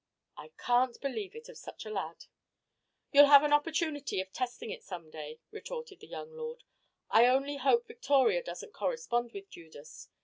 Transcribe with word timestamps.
'""I 0.35 0.49
can't 0.57 0.99
believe 0.99 1.35
it 1.35 1.47
of 1.47 1.59
such 1.59 1.85
a 1.85 1.91
lad." 1.91 2.25
"You'll 3.11 3.27
have 3.27 3.43
an 3.43 3.53
opportunity 3.53 4.19
of 4.19 4.33
testing 4.33 4.71
it 4.71 4.81
some 4.83 5.11
day," 5.11 5.41
retorted 5.51 5.99
the 5.99 6.07
young 6.07 6.31
lord. 6.31 6.63
"I 7.11 7.27
only 7.27 7.57
hope 7.57 7.85
Victoria 7.85 8.41
doesn't 8.41 8.73
correspond 8.73 9.31
with 9.31 9.47
Judas. 9.51 10.09